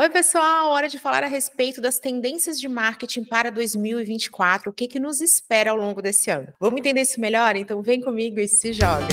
Oi, 0.00 0.08
pessoal, 0.10 0.68
hora 0.68 0.88
de 0.88 0.96
falar 0.96 1.24
a 1.24 1.26
respeito 1.26 1.80
das 1.80 1.98
tendências 1.98 2.60
de 2.60 2.68
marketing 2.68 3.24
para 3.24 3.50
2024, 3.50 4.70
o 4.70 4.72
que, 4.72 4.86
que 4.86 5.00
nos 5.00 5.20
espera 5.20 5.72
ao 5.72 5.76
longo 5.76 6.00
desse 6.00 6.30
ano. 6.30 6.46
Vamos 6.60 6.78
entender 6.78 7.00
isso 7.00 7.20
melhor? 7.20 7.56
Então 7.56 7.82
vem 7.82 8.00
comigo 8.00 8.38
e 8.38 8.46
se 8.46 8.72
joga. 8.72 9.08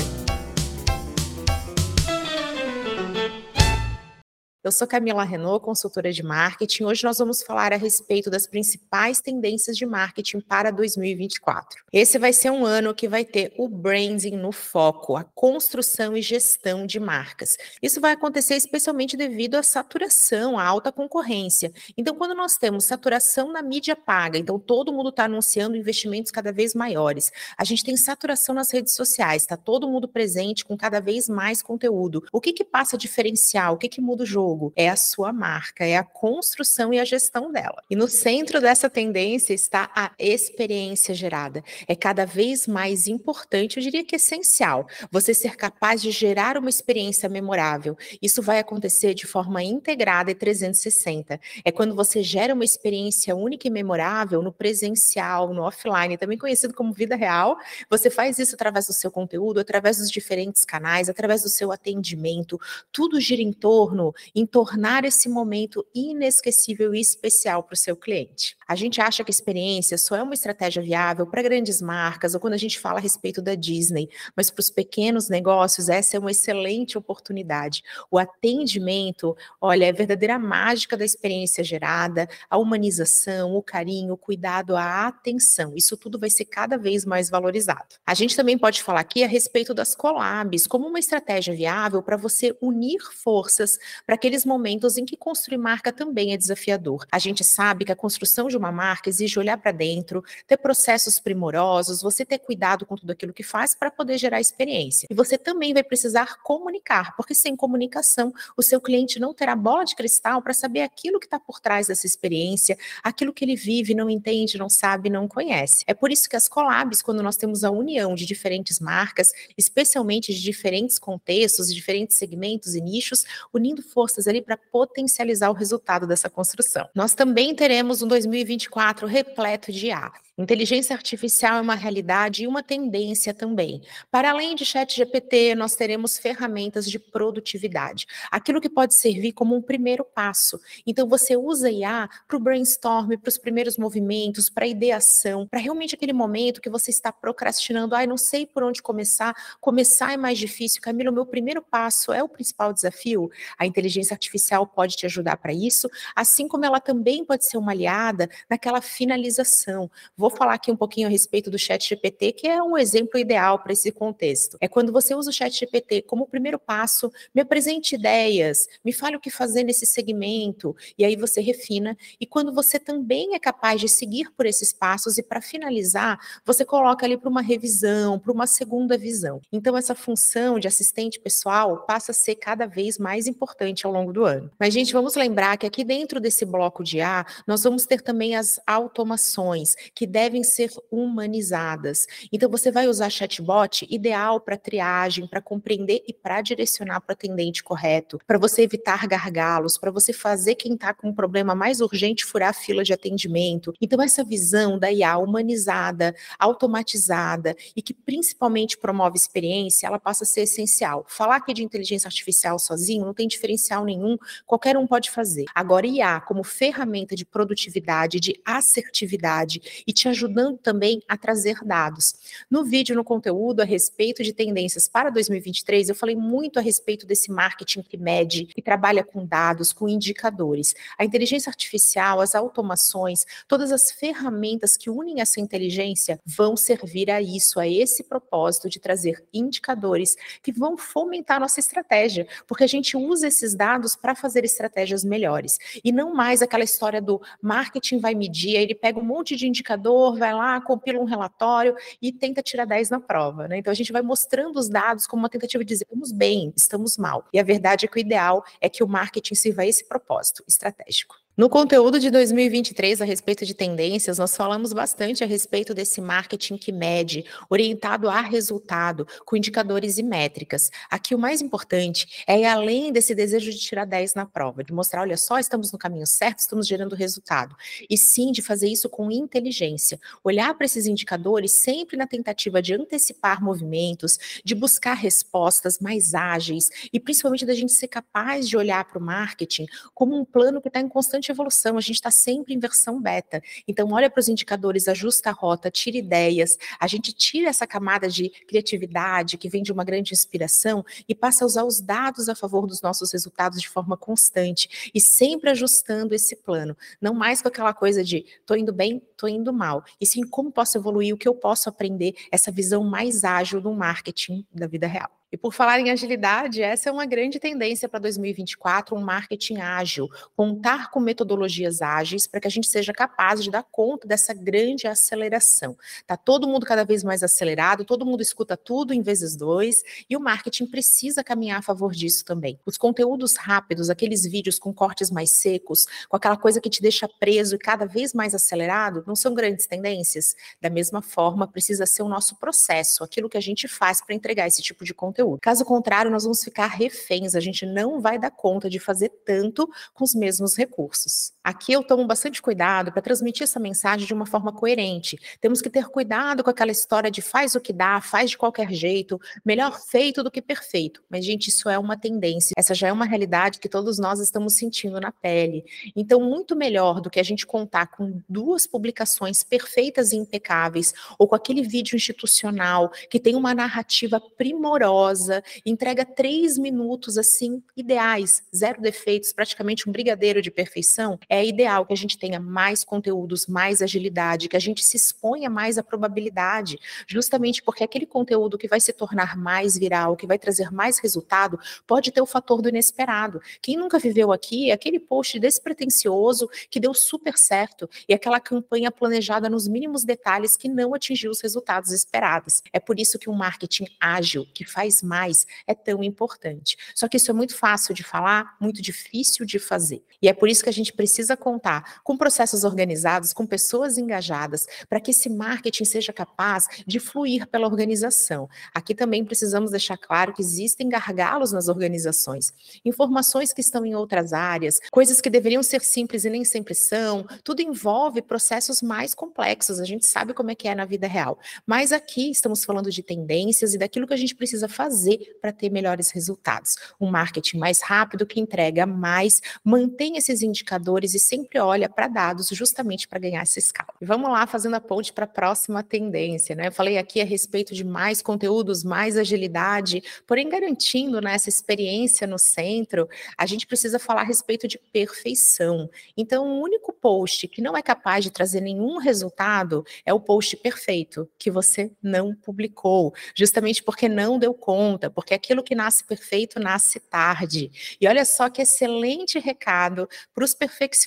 Eu 4.65 4.71
sou 4.71 4.87
Camila 4.87 5.23
Renault, 5.23 5.63
consultora 5.63 6.11
de 6.11 6.23
marketing. 6.23 6.85
Hoje 6.85 7.03
nós 7.03 7.19
vamos 7.19 7.43
falar 7.43 7.71
a 7.71 7.75
respeito 7.75 8.31
das 8.31 8.47
principais 8.47 9.21
tendências 9.21 9.77
de 9.77 9.85
marketing 9.85 10.39
para 10.39 10.71
2024. 10.71 11.83
Esse 11.93 12.17
vai 12.17 12.33
ser 12.33 12.49
um 12.49 12.65
ano 12.65 12.95
que 12.95 13.07
vai 13.07 13.23
ter 13.23 13.53
o 13.59 13.69
branding 13.69 14.35
no 14.35 14.51
foco, 14.51 15.17
a 15.17 15.23
construção 15.23 16.17
e 16.17 16.21
gestão 16.23 16.87
de 16.87 16.99
marcas. 16.99 17.59
Isso 17.79 18.01
vai 18.01 18.13
acontecer 18.13 18.55
especialmente 18.55 19.15
devido 19.15 19.53
à 19.53 19.61
saturação, 19.61 20.57
à 20.57 20.65
alta 20.65 20.91
concorrência. 20.91 21.71
Então, 21.95 22.15
quando 22.15 22.33
nós 22.33 22.57
temos 22.57 22.85
saturação 22.85 23.51
na 23.51 23.61
mídia 23.61 23.95
paga, 23.95 24.39
então 24.39 24.57
todo 24.57 24.91
mundo 24.91 25.09
está 25.09 25.25
anunciando 25.25 25.77
investimentos 25.77 26.31
cada 26.31 26.51
vez 26.51 26.73
maiores. 26.73 27.31
A 27.55 27.63
gente 27.63 27.83
tem 27.83 27.95
saturação 27.95 28.55
nas 28.55 28.73
redes 28.73 28.95
sociais, 28.95 29.43
está 29.43 29.55
todo 29.55 29.87
mundo 29.87 30.07
presente 30.07 30.65
com 30.65 30.75
cada 30.75 30.99
vez 30.99 31.29
mais 31.29 31.61
conteúdo. 31.61 32.25
O 32.33 32.41
que 32.41 32.51
que 32.51 32.63
passa 32.63 32.97
diferencial? 32.97 33.75
O 33.75 33.77
que 33.77 33.87
que 33.87 34.01
muda 34.01 34.23
o 34.23 34.25
jogo? 34.25 34.54
Jogo 34.55 34.71
é 34.75 34.89
a 34.89 34.95
sua 34.95 35.33
marca, 35.33 35.85
é 35.85 35.97
a 35.97 36.03
construção 36.03 36.93
e 36.93 36.99
a 36.99 37.05
gestão 37.05 37.51
dela. 37.51 37.83
E 37.89 37.95
no 37.95 38.07
centro 38.07 38.61
dessa 38.61 38.89
tendência 38.89 39.53
está 39.53 39.91
a 39.93 40.11
experiência 40.17 41.13
gerada. 41.13 41.63
É 41.87 41.95
cada 41.95 42.25
vez 42.25 42.67
mais 42.67 43.07
importante, 43.07 43.77
eu 43.77 43.83
diria 43.83 44.03
que 44.03 44.15
essencial, 44.15 44.87
você 45.11 45.33
ser 45.33 45.57
capaz 45.57 46.01
de 46.01 46.11
gerar 46.11 46.57
uma 46.57 46.69
experiência 46.69 47.27
memorável. 47.27 47.97
Isso 48.21 48.41
vai 48.41 48.59
acontecer 48.59 49.13
de 49.13 49.27
forma 49.27 49.61
integrada 49.61 50.31
e 50.31 50.35
360. 50.35 51.39
É 51.63 51.71
quando 51.71 51.93
você 51.93 52.23
gera 52.23 52.53
uma 52.53 52.63
experiência 52.63 53.35
única 53.35 53.67
e 53.67 53.71
memorável 53.71 54.41
no 54.41 54.53
presencial, 54.53 55.53
no 55.53 55.63
offline, 55.63 56.17
também 56.17 56.37
conhecido 56.37 56.73
como 56.73 56.93
vida 56.93 57.15
real. 57.15 57.57
Você 57.89 58.09
faz 58.09 58.39
isso 58.39 58.55
através 58.55 58.87
do 58.87 58.93
seu 58.93 59.11
conteúdo, 59.11 59.59
através 59.59 59.97
dos 59.97 60.09
diferentes 60.09 60.63
canais, 60.63 61.09
através 61.09 61.41
do 61.41 61.49
seu 61.49 61.71
atendimento. 61.71 62.59
Tudo 62.91 63.19
gira 63.19 63.41
em 63.41 63.51
torno, 63.51 64.13
em 64.33 64.44
em 64.45 64.47
tornar 64.47 65.03
esse 65.05 65.27
momento 65.27 65.83
inesquecível 65.93 66.93
e 66.93 67.01
especial 67.01 67.63
para 67.63 67.73
o 67.73 67.77
seu 67.77 67.97
cliente. 67.97 68.55
A 68.67 68.75
gente 68.75 69.01
acha 69.01 69.23
que 69.23 69.31
a 69.31 69.33
experiência 69.33 69.97
só 69.97 70.15
é 70.15 70.21
uma 70.21 70.35
estratégia 70.35 70.83
viável 70.83 71.25
para 71.25 71.41
grandes 71.41 71.81
marcas 71.81 72.35
ou 72.35 72.39
quando 72.39 72.53
a 72.53 72.57
gente 72.57 72.79
fala 72.79 72.99
a 72.99 73.01
respeito 73.01 73.41
da 73.41 73.55
Disney, 73.55 74.07
mas 74.35 74.51
para 74.51 74.61
os 74.61 74.69
pequenos 74.69 75.29
negócios 75.29 75.89
essa 75.89 76.15
é 76.15 76.19
uma 76.19 76.29
excelente 76.29 76.95
oportunidade. 76.95 77.81
O 78.11 78.19
atendimento, 78.19 79.35
olha, 79.59 79.85
é 79.85 79.89
a 79.89 79.93
verdadeira 79.93 80.37
mágica 80.37 80.95
da 80.95 81.03
experiência 81.03 81.63
gerada, 81.63 82.27
a 82.47 82.57
humanização, 82.57 83.55
o 83.55 83.63
carinho, 83.63 84.13
o 84.13 84.17
cuidado, 84.17 84.75
a 84.75 85.07
atenção. 85.07 85.73
Isso 85.75 85.97
tudo 85.97 86.19
vai 86.19 86.29
ser 86.29 86.45
cada 86.45 86.77
vez 86.77 87.03
mais 87.03 87.31
valorizado. 87.31 87.95
A 88.05 88.13
gente 88.13 88.35
também 88.35 88.59
pode 88.59 88.83
falar 88.83 88.99
aqui 88.99 89.23
a 89.23 89.27
respeito 89.27 89.73
das 89.73 89.95
collabs 89.95 90.67
como 90.67 90.87
uma 90.87 90.99
estratégia 90.99 91.55
viável 91.55 92.03
para 92.03 92.15
você 92.15 92.55
unir 92.61 93.01
forças 93.11 93.79
para 94.05 94.15
aqueles 94.15 94.34
aqueles 94.35 94.45
momentos 94.45 94.97
em 94.97 95.05
que 95.05 95.15
construir 95.15 95.57
marca 95.57 95.93
também 95.93 96.33
é 96.33 96.37
desafiador. 96.37 97.05
A 97.09 97.17
gente 97.17 97.41
sabe 97.43 97.85
que 97.85 97.91
a 97.91 97.95
construção 97.95 98.49
de 98.49 98.57
uma 98.57 98.71
marca 98.71 99.07
exige 99.07 99.39
olhar 99.39 99.57
para 99.57 99.71
dentro, 99.71 100.23
ter 100.45 100.57
processos 100.57 101.19
primorosos, 101.21 102.01
você 102.01 102.25
ter 102.25 102.39
cuidado 102.39 102.85
com 102.85 102.95
tudo 102.95 103.11
aquilo 103.11 103.31
que 103.31 103.43
faz 103.43 103.73
para 103.73 103.89
poder 103.89 104.17
gerar 104.17 104.41
experiência. 104.41 105.07
E 105.09 105.13
você 105.13 105.37
também 105.37 105.73
vai 105.73 105.83
precisar 105.83 106.37
comunicar, 106.43 107.15
porque 107.15 107.33
sem 107.33 107.55
comunicação, 107.55 108.33
o 108.57 108.61
seu 108.61 108.81
cliente 108.81 109.19
não 109.19 109.33
terá 109.33 109.55
bola 109.55 109.85
de 109.85 109.95
cristal 109.95 110.41
para 110.41 110.53
saber 110.53 110.81
aquilo 110.81 111.19
que 111.19 111.27
está 111.27 111.39
por 111.39 111.61
trás 111.61 111.87
dessa 111.87 112.05
experiência, 112.05 112.77
aquilo 113.01 113.31
que 113.31 113.45
ele 113.45 113.55
vive, 113.55 113.95
não 113.95 114.09
entende, 114.09 114.57
não 114.57 114.69
sabe, 114.69 115.09
não 115.09 115.29
conhece. 115.29 115.85
É 115.87 115.93
por 115.93 116.11
isso 116.11 116.29
que 116.29 116.35
as 116.35 116.49
collabs, 116.49 117.01
quando 117.01 117.23
nós 117.23 117.37
temos 117.37 117.63
a 117.63 117.71
união 117.71 118.15
de 118.15 118.25
diferentes 118.25 118.81
marcas, 118.81 119.31
especialmente 119.57 120.33
de 120.33 120.41
diferentes 120.41 120.99
contextos, 120.99 121.73
diferentes 121.73 122.17
segmentos 122.17 122.75
e 122.75 122.81
nichos, 122.81 123.23
unindo 123.53 123.81
forças 123.81 124.24
ali 124.27 124.41
para 124.41 124.57
potencializar 124.57 125.49
o 125.49 125.53
resultado 125.53 126.07
dessa 126.07 126.29
construção. 126.29 126.87
Nós 126.95 127.13
também 127.13 127.55
teremos 127.55 128.01
um 128.01 128.07
2024 128.07 129.07
repleto 129.07 129.71
de 129.71 129.87
IA. 129.87 130.11
Inteligência 130.37 130.93
artificial 130.93 131.59
é 131.59 131.61
uma 131.61 131.75
realidade 131.75 132.43
e 132.43 132.47
uma 132.47 132.61
tendência 132.61 133.33
também. 133.33 133.81
Para 134.11 134.31
além 134.31 134.53
de 134.53 134.65
chat 134.65 134.93
GPT, 134.93 135.55
nós 135.55 135.75
teremos 135.75 136.17
ferramentas 136.17 136.91
de 136.91 136.99
produtividade, 136.99 138.05
aquilo 138.29 138.59
que 138.59 138.69
pode 138.69 138.95
servir 138.95 139.31
como 139.31 139.55
um 139.55 139.61
primeiro 139.61 140.03
passo. 140.03 140.59
Então 140.85 141.07
você 141.07 141.37
usa 141.37 141.71
IA 141.71 142.09
para 142.27 142.35
o 142.35 142.39
brainstorm, 142.39 143.15
para 143.15 143.29
os 143.29 143.37
primeiros 143.37 143.77
movimentos, 143.77 144.49
para 144.49 144.65
a 144.65 144.67
ideação, 144.67 145.47
para 145.47 145.61
realmente 145.61 145.95
aquele 145.95 146.11
momento 146.11 146.59
que 146.59 146.69
você 146.69 146.91
está 146.91 147.13
procrastinando, 147.13 147.95
ai, 147.95 148.05
não 148.05 148.17
sei 148.17 148.45
por 148.45 148.61
onde 148.61 148.81
começar, 148.81 149.33
começar 149.61 150.11
é 150.11 150.17
mais 150.17 150.37
difícil. 150.37 150.81
Camila, 150.81 151.11
o 151.11 151.13
meu 151.13 151.25
primeiro 151.25 151.61
passo 151.61 152.11
é 152.11 152.21
o 152.21 152.27
principal 152.27 152.73
desafio. 152.73 153.31
A 153.57 153.65
inteligência 153.65 154.04
artificial 154.11 154.65
pode 154.67 154.95
te 154.95 155.05
ajudar 155.05 155.37
para 155.37 155.53
isso, 155.53 155.89
assim 156.15 156.47
como 156.47 156.65
ela 156.65 156.79
também 156.79 157.23
pode 157.25 157.45
ser 157.45 157.57
uma 157.57 157.71
aliada 157.71 158.29
naquela 158.49 158.81
finalização. 158.81 159.89
Vou 160.17 160.29
falar 160.29 160.53
aqui 160.55 160.71
um 160.71 160.77
pouquinho 160.77 161.07
a 161.07 161.11
respeito 161.11 161.49
do 161.49 161.57
Chat 161.57 161.87
GPT, 161.87 162.31
que 162.33 162.47
é 162.47 162.61
um 162.61 162.77
exemplo 162.77 163.19
ideal 163.19 163.59
para 163.59 163.73
esse 163.73 163.91
contexto. 163.91 164.57
É 164.59 164.67
quando 164.67 164.91
você 164.91 165.15
usa 165.15 165.29
o 165.29 165.33
Chat 165.33 165.59
GPT 165.59 166.03
como 166.03 166.27
primeiro 166.27 166.59
passo, 166.59 167.11
me 167.33 167.41
apresente 167.41 167.95
ideias, 167.95 168.67
me 168.83 168.91
fale 168.91 169.15
o 169.15 169.19
que 169.19 169.29
fazer 169.29 169.63
nesse 169.63 169.85
segmento, 169.85 170.75
e 170.97 171.05
aí 171.05 171.15
você 171.15 171.41
refina. 171.41 171.97
E 172.19 172.25
quando 172.25 172.53
você 172.53 172.79
também 172.79 173.35
é 173.35 173.39
capaz 173.39 173.79
de 173.81 173.87
seguir 173.87 174.31
por 174.31 174.45
esses 174.45 174.73
passos 174.73 175.17
e 175.17 175.23
para 175.23 175.41
finalizar, 175.41 176.19
você 176.45 176.65
coloca 176.65 177.05
ali 177.05 177.17
para 177.17 177.29
uma 177.29 177.41
revisão, 177.41 178.19
para 178.19 178.31
uma 178.31 178.47
segunda 178.47 178.97
visão. 178.97 179.41
Então 179.51 179.77
essa 179.77 179.95
função 179.95 180.59
de 180.59 180.67
assistente 180.67 181.19
pessoal 181.19 181.85
passa 181.85 182.11
a 182.11 182.15
ser 182.15 182.35
cada 182.35 182.65
vez 182.65 182.97
mais 182.97 183.27
importante 183.27 183.85
ao 183.85 183.91
longo 183.95 184.13
do 184.13 184.25
ano. 184.25 184.51
Mas 184.59 184.73
gente, 184.73 184.93
vamos 184.93 185.15
lembrar 185.15 185.57
que 185.57 185.65
aqui 185.65 185.83
dentro 185.83 186.19
desse 186.19 186.45
bloco 186.45 186.83
de 186.83 187.01
A, 187.01 187.25
nós 187.47 187.63
vamos 187.63 187.85
ter 187.85 188.01
também 188.01 188.35
as 188.35 188.59
automações 188.67 189.75
que 189.93 190.05
devem 190.05 190.43
ser 190.43 190.71
humanizadas. 190.91 192.05
Então, 192.31 192.49
você 192.49 192.71
vai 192.71 192.87
usar 192.87 193.09
chatbot 193.09 193.87
ideal 193.89 194.39
para 194.39 194.57
triagem, 194.57 195.27
para 195.27 195.41
compreender 195.41 196.03
e 196.07 196.13
para 196.13 196.41
direcionar 196.41 197.01
para 197.01 197.13
o 197.13 197.13
atendente 197.13 197.63
correto, 197.63 198.19
para 198.27 198.37
você 198.37 198.63
evitar 198.63 199.07
gargalos, 199.07 199.77
para 199.77 199.91
você 199.91 200.11
fazer 200.11 200.55
quem 200.55 200.73
está 200.73 200.93
com 200.93 201.09
um 201.09 201.13
problema 201.13 201.55
mais 201.55 201.81
urgente 201.81 202.25
furar 202.25 202.49
a 202.49 202.53
fila 202.53 202.83
de 202.83 202.93
atendimento. 202.93 203.73
Então, 203.81 204.01
essa 204.01 204.23
visão 204.23 204.77
da 204.77 204.91
IA 204.91 205.17
humanizada, 205.17 206.15
automatizada 206.37 207.55
e 207.75 207.81
que 207.81 207.93
principalmente 207.93 208.77
promove 208.77 209.17
experiência, 209.17 209.87
ela 209.87 209.99
passa 209.99 210.23
a 210.23 210.27
ser 210.27 210.41
essencial. 210.41 211.05
Falar 211.07 211.37
aqui 211.37 211.53
de 211.53 211.63
inteligência 211.63 212.07
artificial 212.07 212.59
sozinho 212.59 213.05
não 213.05 213.13
tem 213.13 213.27
diferencial 213.27 213.84
nenhum, 213.85 214.17
qualquer 214.45 214.77
um 214.77 214.87
pode 214.87 215.11
fazer. 215.11 215.45
Agora, 215.53 215.87
IA 215.87 216.19
como 216.19 216.43
ferramenta 216.43 217.15
de 217.15 217.25
produtividade, 217.25 218.19
de 218.19 218.39
assertividade 218.43 219.83
e 219.85 219.93
te 219.93 220.07
ajudando 220.09 220.57
também 220.57 221.01
a 221.07 221.17
trazer 221.17 221.57
dados. 221.63 222.15
No 222.49 222.65
vídeo, 222.65 222.95
no 222.95 223.03
conteúdo 223.03 223.61
a 223.61 223.65
respeito 223.65 224.23
de 224.23 224.33
tendências 224.33 224.87
para 224.87 225.09
2023, 225.09 225.89
eu 225.89 225.95
falei 225.95 226.15
muito 226.15 226.59
a 226.59 226.61
respeito 226.61 227.05
desse 227.05 227.31
marketing 227.31 227.81
que 227.81 227.97
mede, 227.97 228.45
que 228.45 228.61
trabalha 228.61 229.03
com 229.03 229.25
dados, 229.25 229.71
com 229.71 229.87
indicadores. 229.87 230.73
A 230.97 231.05
inteligência 231.05 231.49
artificial, 231.49 232.21
as 232.21 232.35
automações, 232.35 233.25
todas 233.47 233.71
as 233.71 233.91
ferramentas 233.91 234.75
que 234.75 234.89
unem 234.89 235.21
essa 235.21 235.39
inteligência 235.39 236.19
vão 236.25 236.57
servir 236.57 237.11
a 237.11 237.21
isso, 237.21 237.59
a 237.59 237.67
esse 237.67 238.03
propósito 238.03 238.69
de 238.69 238.79
trazer 238.79 239.23
indicadores 239.33 240.15
que 240.41 240.51
vão 240.51 240.77
fomentar 240.77 241.39
nossa 241.39 241.59
estratégia, 241.59 242.27
porque 242.47 242.63
a 242.63 242.67
gente 242.67 242.97
usa 242.97 243.27
esses 243.27 243.53
dados 243.53 243.74
para 243.95 244.15
fazer 244.15 244.45
estratégias 244.45 245.03
melhores. 245.03 245.57
E 245.83 245.91
não 245.91 246.13
mais 246.13 246.41
aquela 246.41 246.63
história 246.63 247.01
do 247.01 247.21
marketing 247.41 247.99
vai 247.99 248.15
medir, 248.15 248.55
ele 248.55 248.75
pega 248.75 248.99
um 248.99 249.03
monte 249.03 249.35
de 249.35 249.47
indicador 249.47 250.17
vai 250.17 250.33
lá, 250.33 250.59
compila 250.61 250.99
um 250.99 251.05
relatório 251.05 251.75
e 252.01 252.11
tenta 252.11 252.41
tirar 252.41 252.65
10 252.65 252.89
na 252.89 252.99
prova. 252.99 253.47
Né? 253.47 253.57
Então 253.57 253.71
a 253.71 253.75
gente 253.75 253.91
vai 253.91 254.01
mostrando 254.01 254.57
os 254.57 254.69
dados 254.69 255.07
como 255.07 255.23
uma 255.23 255.29
tentativa 255.29 255.63
de 255.63 255.69
dizer 255.69 255.85
estamos 255.85 256.11
bem, 256.11 256.53
estamos 256.55 256.97
mal. 256.97 257.25
E 257.33 257.39
a 257.39 257.43
verdade 257.43 257.85
é 257.85 257.87
que 257.87 257.97
o 257.97 257.99
ideal 257.99 258.43
é 258.61 258.69
que 258.69 258.83
o 258.83 258.87
marketing 258.87 259.35
sirva 259.35 259.65
esse 259.65 259.87
propósito 259.87 260.43
estratégico. 260.47 261.24
No 261.37 261.49
conteúdo 261.49 261.99
de 261.99 262.09
2023 262.09 263.01
a 263.01 263.05
respeito 263.05 263.45
de 263.45 263.53
tendências, 263.53 264.17
nós 264.17 264.37
falamos 264.37 264.71
bastante 264.71 265.21
a 265.21 265.27
respeito 265.27 265.73
desse 265.73 265.99
marketing 265.99 266.55
que 266.55 266.71
mede, 266.71 267.25
orientado 267.49 268.07
a 268.07 268.21
resultado, 268.21 269.05
com 269.25 269.35
indicadores 269.35 269.97
e 269.97 270.03
métricas. 270.03 270.71
Aqui 270.89 271.13
o 271.13 271.19
mais 271.19 271.41
importante 271.41 272.23
é 272.25 272.39
ir 272.39 272.45
além 272.45 272.89
desse 272.89 273.13
desejo 273.13 273.51
de 273.51 273.59
tirar 273.59 273.83
10 273.83 274.13
na 274.13 274.25
prova, 274.25 274.63
de 274.63 274.71
mostrar, 274.71 275.01
olha 275.01 275.17
só, 275.17 275.37
estamos 275.37 275.73
no 275.73 275.77
caminho 275.77 276.07
certo, 276.07 276.39
estamos 276.39 276.65
gerando 276.65 276.95
resultado. 276.95 277.53
E 277.89 277.97
sim 277.97 278.31
de 278.31 278.41
fazer 278.41 278.69
isso 278.69 278.87
com 278.87 279.11
inteligência. 279.11 279.99
Olhar 280.23 280.53
para 280.53 280.65
esses 280.65 280.87
indicadores 280.87 281.51
sempre 281.51 281.97
na 281.97 282.07
tentativa 282.07 282.61
de 282.61 282.73
antecipar 282.73 283.43
movimentos, 283.43 284.17
de 284.41 284.55
buscar 284.55 284.93
respostas 284.93 285.79
mais 285.79 286.13
ágeis 286.13 286.69
e 286.93 286.99
principalmente 286.99 287.45
da 287.45 287.53
gente 287.53 287.73
ser 287.73 287.89
capaz 287.89 288.47
de 288.47 288.55
olhar 288.55 288.85
para 288.85 288.99
o 288.99 289.01
marketing 289.01 289.65
como 289.93 290.17
um 290.17 290.23
plano 290.23 290.61
que 290.61 290.69
está 290.69 290.79
em 290.79 290.87
constante 290.87 291.24
constante 291.25 291.31
evolução, 291.31 291.77
a 291.77 291.81
gente 291.81 291.95
está 291.95 292.11
sempre 292.11 292.53
em 292.53 292.59
versão 292.59 293.01
beta. 293.01 293.41
Então, 293.67 293.91
olha 293.91 294.09
para 294.09 294.19
os 294.19 294.27
indicadores, 294.27 294.87
ajusta 294.87 295.29
a 295.29 295.33
rota, 295.33 295.71
tira 295.71 295.97
ideias, 295.97 296.57
a 296.79 296.87
gente 296.87 297.13
tira 297.13 297.49
essa 297.49 297.65
camada 297.65 298.07
de 298.07 298.29
criatividade 298.47 299.37
que 299.37 299.49
vem 299.49 299.63
de 299.63 299.71
uma 299.71 299.83
grande 299.83 300.13
inspiração 300.13 300.85
e 301.07 301.15
passa 301.15 301.43
a 301.43 301.47
usar 301.47 301.63
os 301.63 301.81
dados 301.81 302.29
a 302.29 302.35
favor 302.35 302.67
dos 302.67 302.81
nossos 302.81 303.11
resultados 303.11 303.59
de 303.59 303.69
forma 303.69 303.97
constante 303.97 304.91
e 304.93 305.01
sempre 305.01 305.49
ajustando 305.49 306.13
esse 306.13 306.35
plano. 306.35 306.77
Não 307.01 307.13
mais 307.13 307.41
com 307.41 307.47
aquela 307.47 307.73
coisa 307.73 308.03
de 308.03 308.25
tô 308.45 308.55
indo 308.55 308.73
bem, 308.73 309.01
tô 309.17 309.27
indo 309.27 309.51
mal. 309.53 309.83
E 309.99 310.05
sim 310.05 310.21
como 310.27 310.51
posso 310.51 310.77
evoluir, 310.77 311.13
o 311.13 311.17
que 311.17 311.27
eu 311.27 311.35
posso 311.35 311.69
aprender, 311.69 312.13
essa 312.31 312.51
visão 312.51 312.83
mais 312.83 313.23
ágil 313.23 313.61
do 313.61 313.73
marketing 313.73 314.45
da 314.53 314.67
vida 314.67 314.87
real. 314.87 315.09
E 315.31 315.37
por 315.37 315.53
falar 315.53 315.79
em 315.79 315.89
agilidade, 315.89 316.61
essa 316.61 316.87
é 316.87 316.91
uma 316.91 317.05
grande 317.05 317.39
tendência 317.39 317.89
para 317.89 317.99
2024, 317.99 318.95
um 318.95 319.01
marketing 319.01 319.57
ágil, 319.57 320.07
contar 320.35 320.91
com 320.91 320.99
metodologias 320.99 321.81
ágeis 321.81 322.27
para 322.27 322.39
que 322.39 322.47
a 322.47 322.51
gente 322.51 322.67
seja 322.67 322.93
capaz 322.93 323.43
de 323.43 323.49
dar 323.49 323.63
conta 323.63 324.07
dessa 324.07 324.33
grande 324.33 324.87
aceleração. 324.87 325.75
Tá 326.05 326.15
todo 326.15 326.47
mundo 326.47 326.65
cada 326.65 326.85
vez 326.85 327.03
mais 327.03 327.23
acelerado, 327.23 327.83
todo 327.83 328.05
mundo 328.05 328.21
escuta 328.21 328.55
tudo 328.55 328.93
em 328.93 329.01
vezes 329.01 329.35
dois, 329.35 329.83
e 330.07 330.15
o 330.15 330.19
marketing 330.19 330.67
precisa 330.67 331.23
caminhar 331.23 331.59
a 331.59 331.63
favor 331.63 331.91
disso 331.91 332.23
também. 332.23 332.59
Os 332.63 332.77
conteúdos 332.77 333.35
rápidos, 333.35 333.89
aqueles 333.89 334.25
vídeos 334.25 334.59
com 334.59 334.71
cortes 334.71 335.09
mais 335.09 335.31
secos, 335.31 335.85
com 336.07 336.15
aquela 336.15 336.37
coisa 336.37 336.61
que 336.61 336.69
te 336.69 336.83
deixa 336.83 337.09
preso 337.19 337.55
e 337.55 337.59
cada 337.59 337.85
vez 337.85 338.13
mais 338.13 338.35
acelerado, 338.35 339.03
não 339.07 339.15
são 339.15 339.33
grandes 339.33 339.65
tendências? 339.65 340.35
Da 340.61 340.69
mesma 340.69 341.01
forma, 341.01 341.47
precisa 341.47 341.87
ser 341.87 342.03
o 342.03 342.07
nosso 342.07 342.35
processo, 342.35 343.03
aquilo 343.03 343.27
que 343.27 343.37
a 343.37 343.41
gente 343.41 343.67
faz 343.67 344.01
para 344.01 344.13
entregar 344.13 344.47
esse 344.47 344.61
tipo 344.61 344.85
de 344.85 344.93
conteúdo 344.93 345.14
conteúdo. 345.15 345.39
Caso 345.41 345.63
contrário, 345.63 346.11
nós 346.11 346.23
vamos 346.23 346.43
ficar 346.43 346.67
reféns, 346.67 347.35
a 347.35 347.39
gente 347.39 347.65
não 347.65 348.01
vai 348.01 348.19
dar 348.19 348.31
conta 348.31 348.69
de 348.69 348.79
fazer 348.79 349.09
tanto 349.25 349.67
com 349.93 350.03
os 350.03 350.13
mesmos 350.13 350.57
recursos. 350.57 351.34
Aqui 351.45 351.73
eu 351.73 351.83
tomo 351.83 352.07
bastante 352.07 352.41
cuidado 352.41 352.91
para 352.91 353.03
transmitir 353.03 353.43
essa 353.43 353.59
mensagem 353.59 354.07
de 354.07 354.13
uma 354.15 354.25
forma 354.25 354.51
coerente. 354.51 355.15
Temos 355.39 355.61
que 355.61 355.69
ter 355.69 355.85
cuidado 355.89 356.43
com 356.43 356.49
aquela 356.49 356.71
história 356.71 357.11
de 357.11 357.21
faz 357.21 357.53
o 357.53 357.61
que 357.61 357.71
dá, 357.71 358.01
faz 358.01 358.31
de 358.31 358.37
qualquer 358.37 358.71
jeito, 358.71 359.21
melhor 359.45 359.79
feito 359.79 360.23
do 360.23 360.31
que 360.31 360.41
perfeito. 360.41 361.03
Mas, 361.07 361.23
gente, 361.23 361.49
isso 361.49 361.69
é 361.69 361.77
uma 361.77 361.95
tendência, 361.95 362.55
essa 362.57 362.73
já 362.73 362.87
é 362.87 362.91
uma 362.91 363.05
realidade 363.05 363.59
que 363.59 363.69
todos 363.69 363.99
nós 363.99 364.19
estamos 364.19 364.55
sentindo 364.55 364.99
na 364.99 365.11
pele. 365.11 365.63
Então, 365.95 366.19
muito 366.19 366.55
melhor 366.55 366.99
do 366.99 367.11
que 367.11 367.19
a 367.19 367.23
gente 367.23 367.45
contar 367.45 367.91
com 367.91 368.19
duas 368.27 368.65
publicações 368.65 369.43
perfeitas 369.43 370.13
e 370.13 370.15
impecáveis, 370.15 370.95
ou 371.19 371.27
com 371.27 371.35
aquele 371.35 371.61
vídeo 371.61 371.95
institucional 371.95 372.89
que 373.07 373.19
tem 373.19 373.35
uma 373.35 373.53
narrativa 373.53 374.19
primorosa 374.19 375.43
entrega 375.63 376.03
três 376.03 376.57
minutos 376.57 377.19
assim, 377.19 377.61
ideais, 377.77 378.41
zero 378.55 378.81
defeitos, 378.81 379.31
praticamente 379.31 379.87
um 379.87 379.91
brigadeiro 379.91 380.41
de 380.41 380.49
perfeição, 380.49 381.19
é 381.35 381.45
ideal 381.45 381.85
que 381.85 381.93
a 381.93 381.97
gente 381.97 382.17
tenha 382.17 382.39
mais 382.39 382.83
conteúdos, 382.83 383.47
mais 383.47 383.81
agilidade, 383.81 384.47
que 384.47 384.55
a 384.55 384.59
gente 384.59 384.83
se 384.83 384.97
exponha 384.97 385.49
mais 385.49 385.77
à 385.77 385.83
probabilidade, 385.83 386.79
justamente 387.07 387.61
porque 387.61 387.83
aquele 387.83 388.05
conteúdo 388.05 388.57
que 388.57 388.67
vai 388.67 388.79
se 388.79 388.93
tornar 388.93 389.37
mais 389.37 389.77
viral, 389.77 390.15
que 390.15 390.27
vai 390.27 390.39
trazer 390.39 390.71
mais 390.71 390.99
resultado, 390.99 391.59
pode 391.85 392.11
ter 392.11 392.21
o 392.21 392.25
fator 392.25 392.61
do 392.61 392.69
inesperado. 392.69 393.41
Quem 393.61 393.77
nunca 393.77 393.99
viveu 393.99 394.31
aqui, 394.31 394.69
é 394.69 394.73
aquele 394.73 394.99
post 394.99 395.39
despretensioso 395.39 396.49
que 396.69 396.79
deu 396.79 396.93
super 396.93 397.37
certo 397.37 397.89
e 398.07 398.13
aquela 398.13 398.39
campanha 398.39 398.91
planejada 398.91 399.49
nos 399.49 399.67
mínimos 399.67 400.03
detalhes 400.03 400.55
que 400.55 400.69
não 400.69 400.93
atingiu 400.93 401.31
os 401.31 401.41
resultados 401.41 401.91
esperados. 401.91 402.61
É 402.71 402.79
por 402.79 402.99
isso 402.99 403.17
que 403.17 403.29
um 403.29 403.33
marketing 403.33 403.87
ágil, 403.99 404.45
que 404.53 404.65
faz 404.65 405.01
mais 405.01 405.45
é 405.67 405.73
tão 405.73 406.03
importante. 406.03 406.77
Só 406.93 407.07
que 407.07 407.17
isso 407.17 407.31
é 407.31 407.33
muito 407.33 407.55
fácil 407.55 407.93
de 407.93 408.03
falar, 408.03 408.55
muito 408.59 408.81
difícil 408.81 409.45
de 409.45 409.59
fazer. 409.59 410.03
E 410.21 410.27
é 410.27 410.33
por 410.33 410.49
isso 410.49 410.63
que 410.63 410.69
a 410.69 410.73
gente 410.73 410.93
precisa 410.93 411.24
contar 411.37 412.01
com 412.03 412.17
processos 412.17 412.63
organizados, 412.63 413.33
com 413.33 413.47
pessoas 413.47 413.97
engajadas, 413.97 414.67
para 414.89 414.99
que 414.99 415.11
esse 415.11 415.29
marketing 415.29 415.85
seja 415.85 416.11
capaz 416.11 416.67
de 416.85 416.99
fluir 416.99 417.47
pela 417.47 417.67
organização. 417.67 418.49
Aqui 418.73 418.93
também 418.93 419.23
precisamos 419.23 419.71
deixar 419.71 419.97
claro 419.97 420.33
que 420.33 420.41
existem 420.41 420.89
gargalos 420.89 421.51
nas 421.51 421.67
organizações, 421.67 422.53
informações 422.83 423.53
que 423.53 423.61
estão 423.61 423.85
em 423.85 423.95
outras 423.95 424.33
áreas, 424.33 424.79
coisas 424.91 425.21
que 425.21 425.29
deveriam 425.29 425.63
ser 425.63 425.81
simples 425.81 426.25
e 426.25 426.29
nem 426.29 426.43
sempre 426.43 426.75
são, 426.75 427.25
tudo 427.43 427.61
envolve 427.61 428.21
processos 428.21 428.81
mais 428.81 429.13
complexos, 429.13 429.79
a 429.79 429.85
gente 429.85 430.05
sabe 430.05 430.33
como 430.33 430.51
é 430.51 430.55
que 430.55 430.67
é 430.67 430.75
na 430.75 430.85
vida 430.85 431.07
real. 431.07 431.39
Mas 431.65 431.91
aqui 431.91 432.29
estamos 432.29 432.63
falando 432.63 432.91
de 432.91 433.01
tendências 433.01 433.73
e 433.73 433.77
daquilo 433.77 434.05
que 434.05 434.13
a 434.13 434.17
gente 434.17 434.35
precisa 434.35 434.67
fazer 434.67 435.37
para 435.41 435.51
ter 435.51 435.69
melhores 435.69 436.11
resultados. 436.11 436.75
Um 436.99 437.09
marketing 437.09 437.57
mais 437.57 437.81
rápido 437.81 438.25
que 438.25 438.39
entrega 438.39 438.85
mais, 438.85 439.41
mantém 439.63 440.17
esses 440.17 440.41
indicadores 440.41 441.14
e 441.15 441.19
sempre 441.19 441.59
olha 441.59 441.89
para 441.89 442.07
dados 442.07 442.49
justamente 442.49 443.07
para 443.07 443.19
ganhar 443.19 443.41
essa 443.41 443.59
escala. 443.59 443.93
E 443.99 444.05
vamos 444.05 444.29
lá 444.29 444.45
fazendo 444.45 444.75
a 444.75 444.81
ponte 444.81 445.13
para 445.13 445.25
a 445.25 445.27
próxima 445.27 445.81
tendência, 445.81 446.55
né? 446.55 446.67
Eu 446.67 446.71
falei 446.71 446.97
aqui 446.97 447.21
a 447.21 447.25
respeito 447.25 447.73
de 447.73 447.83
mais 447.83 448.21
conteúdos, 448.21 448.83
mais 448.83 449.17
agilidade, 449.17 450.03
porém 450.27 450.49
garantindo 450.49 451.21
né, 451.21 451.33
essa 451.33 451.49
experiência 451.49 452.27
no 452.27 452.37
centro, 452.37 453.07
a 453.37 453.45
gente 453.45 453.65
precisa 453.65 453.97
falar 453.97 454.21
a 454.21 454.25
respeito 454.25 454.67
de 454.67 454.77
perfeição. 454.77 455.89
Então, 456.17 456.47
o 456.47 456.61
único 456.61 456.91
post 456.93 457.47
que 457.47 457.61
não 457.61 457.75
é 457.75 457.81
capaz 457.81 458.23
de 458.23 458.31
trazer 458.31 458.61
nenhum 458.61 458.97
resultado 458.97 459.85
é 460.05 460.13
o 460.13 460.19
post 460.19 460.57
perfeito 460.57 461.29
que 461.37 461.49
você 461.49 461.91
não 462.01 462.35
publicou, 462.35 463.13
justamente 463.33 463.81
porque 463.81 464.09
não 464.09 464.37
deu 464.37 464.53
conta, 464.53 465.09
porque 465.09 465.33
aquilo 465.33 465.63
que 465.63 465.75
nasce 465.75 466.03
perfeito 466.03 466.59
nasce 466.59 466.99
tarde. 466.99 467.71
E 467.99 468.07
olha 468.07 468.25
só 468.25 468.49
que 468.49 468.61
excelente 468.61 469.39
recado 469.39 470.09
para 470.33 470.43
os 470.43 470.53
perfeccionistas. 470.53 471.04